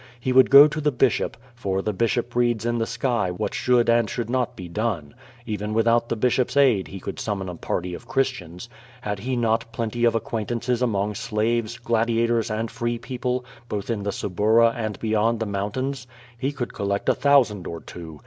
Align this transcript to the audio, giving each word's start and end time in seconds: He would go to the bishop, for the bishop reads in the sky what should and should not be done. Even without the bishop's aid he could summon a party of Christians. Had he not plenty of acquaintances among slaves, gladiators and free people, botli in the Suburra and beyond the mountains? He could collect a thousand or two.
He 0.19 0.33
would 0.33 0.49
go 0.49 0.67
to 0.67 0.81
the 0.81 0.91
bishop, 0.91 1.37
for 1.53 1.83
the 1.83 1.93
bishop 1.93 2.35
reads 2.35 2.65
in 2.65 2.79
the 2.79 2.87
sky 2.87 3.29
what 3.29 3.53
should 3.53 3.87
and 3.87 4.09
should 4.09 4.31
not 4.31 4.55
be 4.55 4.67
done. 4.67 5.13
Even 5.45 5.75
without 5.75 6.09
the 6.09 6.15
bishop's 6.15 6.57
aid 6.57 6.87
he 6.87 6.99
could 6.99 7.19
summon 7.19 7.47
a 7.47 7.53
party 7.53 7.93
of 7.93 8.07
Christians. 8.07 8.67
Had 9.01 9.19
he 9.19 9.35
not 9.35 9.71
plenty 9.71 10.03
of 10.05 10.15
acquaintances 10.15 10.81
among 10.81 11.13
slaves, 11.13 11.77
gladiators 11.77 12.49
and 12.49 12.71
free 12.71 12.97
people, 12.97 13.45
botli 13.69 13.91
in 13.91 14.01
the 14.01 14.11
Suburra 14.11 14.71
and 14.75 14.99
beyond 14.99 15.39
the 15.39 15.45
mountains? 15.45 16.07
He 16.35 16.51
could 16.51 16.73
collect 16.73 17.07
a 17.07 17.13
thousand 17.13 17.67
or 17.67 17.79
two. 17.79 18.19